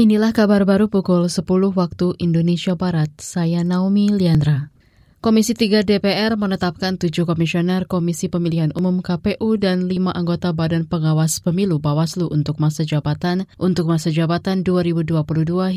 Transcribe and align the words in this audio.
Inilah 0.00 0.32
kabar 0.32 0.64
baru 0.64 0.88
pukul 0.88 1.28
10 1.28 1.44
waktu 1.76 2.16
Indonesia 2.24 2.72
Barat. 2.72 3.12
Saya 3.20 3.60
Naomi 3.60 4.08
Liandra. 4.08 4.72
Komisi 5.20 5.52
3 5.52 5.84
DPR 5.84 6.32
menetapkan 6.32 6.96
tujuh 6.96 7.28
komisioner 7.28 7.84
Komisi 7.84 8.32
Pemilihan 8.32 8.72
Umum 8.72 9.04
KPU 9.04 9.60
dan 9.60 9.84
lima 9.84 10.16
anggota 10.16 10.56
Badan 10.56 10.88
Pengawas 10.88 11.44
Pemilu 11.44 11.76
Bawaslu 11.76 12.24
untuk 12.32 12.56
masa 12.56 12.88
jabatan 12.88 13.44
untuk 13.60 13.84
masa 13.84 14.08
jabatan 14.08 14.64
2022 14.64 15.12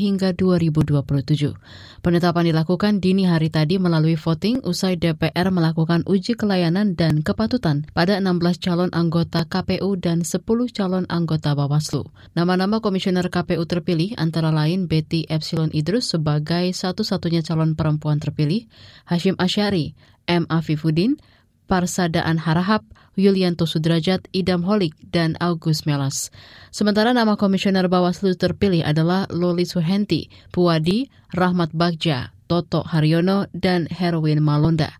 hingga 0.00 0.32
2027. 0.32 1.60
Penetapan 2.00 2.44
dilakukan 2.48 3.04
dini 3.04 3.28
hari 3.28 3.52
tadi 3.52 3.76
melalui 3.76 4.16
voting 4.16 4.64
usai 4.64 4.96
DPR 4.96 5.52
melakukan 5.52 6.08
uji 6.08 6.40
kelayanan 6.40 6.96
dan 6.96 7.20
kepatutan 7.20 7.84
pada 7.92 8.16
16 8.24 8.40
calon 8.64 8.88
anggota 8.96 9.44
KPU 9.44 10.00
dan 10.00 10.24
10 10.24 10.40
calon 10.72 11.04
anggota 11.12 11.52
Bawaslu. 11.52 12.08
Nama-nama 12.32 12.80
komisioner 12.80 13.28
KPU 13.28 13.68
terpilih 13.68 14.16
antara 14.16 14.48
lain 14.48 14.88
Betty 14.88 15.28
Epsilon 15.28 15.68
Idrus 15.76 16.16
sebagai 16.16 16.72
satu-satunya 16.72 17.44
calon 17.44 17.76
perempuan 17.76 18.16
terpilih, 18.16 18.72
Hashim 19.04 19.33
Hashim 19.34 19.42
Asyari, 19.42 19.94
M. 20.30 20.46
Afifuddin, 20.48 21.18
Parsadaan 21.66 22.38
Harahap, 22.38 22.84
Yulianto 23.16 23.64
Sudrajat, 23.64 24.28
Idam 24.36 24.62
Holik, 24.68 24.94
dan 25.00 25.34
Agus 25.40 25.86
Melas. 25.88 26.28
Sementara 26.70 27.16
nama 27.16 27.40
komisioner 27.40 27.88
Bawaslu 27.88 28.36
terpilih 28.36 28.84
adalah 28.84 29.26
Loli 29.32 29.64
Suhenti, 29.64 30.28
Puwadi, 30.52 31.08
Rahmat 31.32 31.72
Bagja, 31.72 32.36
Toto 32.46 32.84
Haryono, 32.84 33.48
dan 33.56 33.88
Herwin 33.88 34.44
Malonda. 34.44 34.92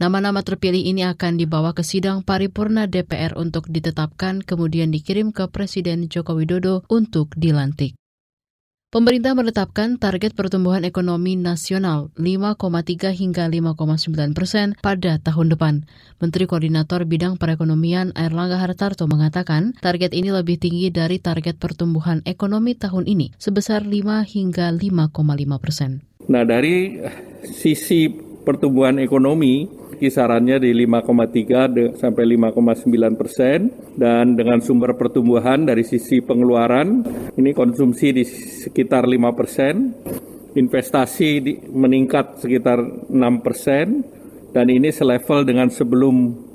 Nama-nama 0.00 0.40
terpilih 0.40 0.80
ini 0.80 1.04
akan 1.04 1.36
dibawa 1.36 1.76
ke 1.76 1.84
sidang 1.84 2.24
paripurna 2.24 2.88
DPR 2.88 3.36
untuk 3.36 3.68
ditetapkan 3.68 4.40
kemudian 4.40 4.88
dikirim 4.88 5.28
ke 5.28 5.44
Presiden 5.52 6.08
Joko 6.08 6.40
Widodo 6.40 6.88
untuk 6.88 7.36
dilantik. 7.36 7.99
Pemerintah 8.90 9.38
menetapkan 9.38 10.02
target 10.02 10.34
pertumbuhan 10.34 10.82
ekonomi 10.82 11.38
nasional 11.38 12.10
5,3 12.18 13.14
hingga 13.14 13.46
5,9 13.46 14.34
persen 14.34 14.74
pada 14.82 15.22
tahun 15.22 15.54
depan. 15.54 15.86
Menteri 16.18 16.50
Koordinator 16.50 17.06
Bidang 17.06 17.38
Perekonomian 17.38 18.10
Airlangga 18.18 18.58
Hartarto 18.58 19.06
mengatakan 19.06 19.78
target 19.78 20.10
ini 20.10 20.34
lebih 20.34 20.58
tinggi 20.58 20.90
dari 20.90 21.22
target 21.22 21.62
pertumbuhan 21.62 22.26
ekonomi 22.26 22.74
tahun 22.74 23.06
ini 23.06 23.30
sebesar 23.38 23.86
5 23.86 24.26
hingga 24.26 24.74
5,5 24.74 25.62
persen. 25.62 26.02
Nah 26.26 26.42
dari 26.42 26.98
sisi 27.46 28.29
pertumbuhan 28.42 28.98
ekonomi 28.98 29.68
kisarannya 30.00 30.56
di 30.56 30.72
5,3 30.72 32.00
sampai 32.00 32.24
5,9 32.36 33.20
persen. 33.20 33.58
Dan 33.94 34.34
dengan 34.34 34.64
sumber 34.64 34.96
pertumbuhan 34.96 35.68
dari 35.68 35.84
sisi 35.84 36.24
pengeluaran 36.24 37.04
ini 37.36 37.52
konsumsi 37.52 38.16
di 38.16 38.24
sekitar 38.24 39.04
5 39.04 39.38
persen, 39.38 39.74
investasi 40.56 41.30
di, 41.44 41.52
meningkat 41.68 42.40
sekitar 42.40 42.80
6 43.08 43.44
persen. 43.44 43.86
Dan 44.50 44.66
ini 44.66 44.90
selevel 44.90 45.46
dengan 45.46 45.70
sebelum 45.70 46.49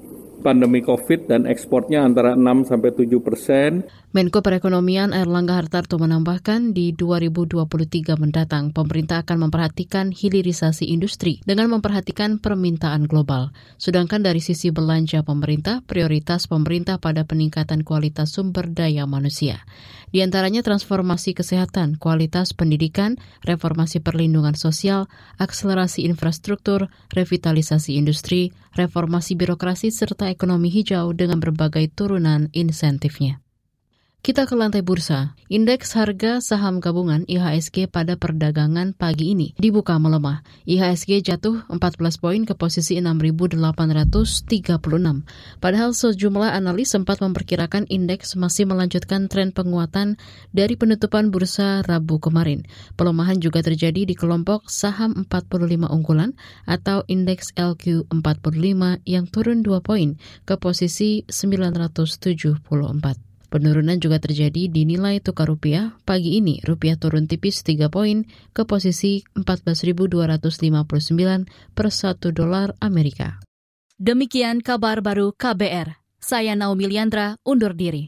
pandemi 0.46 0.86
COVID 0.86 1.26
dan 1.26 1.50
ekspornya 1.50 2.06
antara 2.06 2.38
6 2.38 2.70
sampai 2.70 2.94
7 2.94 3.18
persen. 3.26 3.90
Menko 4.14 4.46
Perekonomian 4.46 5.10
Erlangga 5.10 5.58
Hartarto 5.58 5.98
menambahkan 5.98 6.78
di 6.78 6.94
2023 6.94 8.14
mendatang 8.22 8.70
pemerintah 8.70 9.26
akan 9.26 9.50
memperhatikan 9.50 10.14
hilirisasi 10.14 10.94
industri 10.94 11.42
dengan 11.50 11.74
memperhatikan 11.74 12.38
permintaan 12.38 13.10
global. 13.10 13.50
Sedangkan 13.82 14.22
dari 14.22 14.40
sisi 14.40 14.70
belanja 14.70 15.26
pemerintah, 15.26 15.82
prioritas 15.82 16.46
pemerintah 16.46 17.02
pada 17.02 17.26
peningkatan 17.26 17.82
kualitas 17.82 18.38
sumber 18.38 18.70
daya 18.70 19.10
manusia. 19.10 19.66
Di 20.16 20.24
antaranya 20.24 20.64
transformasi 20.64 21.36
kesehatan, 21.36 22.00
kualitas 22.00 22.56
pendidikan, 22.56 23.20
reformasi 23.44 24.00
perlindungan 24.00 24.56
sosial, 24.56 25.12
akselerasi 25.44 26.08
infrastruktur, 26.08 26.88
revitalisasi 27.12 28.00
industri, 28.00 28.56
reformasi 28.76 29.40
birokrasi 29.40 29.90
serta 29.90 30.28
ekonomi 30.28 30.68
hijau 30.68 31.16
dengan 31.16 31.40
berbagai 31.40 31.88
turunan 31.96 32.52
insentifnya. 32.52 33.45
Kita 34.26 34.50
ke 34.50 34.58
lantai 34.58 34.82
bursa. 34.82 35.38
Indeks 35.54 35.94
harga 35.94 36.42
saham 36.42 36.82
gabungan 36.82 37.30
IHSG 37.30 37.86
pada 37.86 38.18
perdagangan 38.18 38.98
pagi 38.98 39.38
ini 39.38 39.54
dibuka 39.62 40.02
melemah. 40.02 40.42
IHSG 40.66 41.22
jatuh 41.22 41.62
14 41.70 41.78
poin 42.18 42.42
ke 42.42 42.58
posisi 42.58 42.98
6.836. 42.98 44.82
Padahal 45.62 45.94
sejumlah 45.94 46.58
analis 46.58 46.90
sempat 46.90 47.22
memperkirakan 47.22 47.86
indeks 47.86 48.34
masih 48.34 48.66
melanjutkan 48.66 49.30
tren 49.30 49.54
penguatan 49.54 50.18
dari 50.50 50.74
penutupan 50.74 51.30
bursa 51.30 51.86
Rabu 51.86 52.18
kemarin. 52.18 52.66
Pelemahan 52.98 53.38
juga 53.38 53.62
terjadi 53.62 54.10
di 54.10 54.18
kelompok 54.18 54.74
saham 54.74 55.30
45 55.30 55.86
unggulan 55.86 56.34
atau 56.66 57.06
indeks 57.06 57.54
LQ45 57.54 59.06
yang 59.06 59.30
turun 59.30 59.62
2 59.62 59.86
poin 59.86 60.18
ke 60.50 60.58
posisi 60.58 61.22
974. 61.30 63.35
Penurunan 63.48 63.96
juga 64.04 64.20
terjadi 64.20 64.68
di 64.68 64.84
nilai 64.84 65.24
tukar 65.24 65.48
rupiah. 65.48 65.96
Pagi 66.04 66.36
ini 66.36 66.60
rupiah 66.68 67.00
turun 67.00 67.32
tipis 67.32 67.64
3 67.64 67.88
poin 67.88 68.28
ke 68.52 68.68
posisi 68.68 69.24
14.259 69.40 71.48
per 71.72 71.88
1 71.88 72.36
dolar 72.36 72.76
Amerika. 72.84 73.40
Demikian 73.96 74.60
kabar 74.60 75.00
baru 75.00 75.32
KBR. 75.32 76.04
Saya 76.20 76.60
Naomi 76.60 76.92
Liandra 76.92 77.40
undur 77.48 77.72
diri. 77.72 78.04